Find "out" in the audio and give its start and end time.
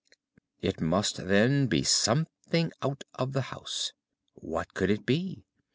2.81-3.03